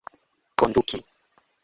[0.57, 0.97] konduki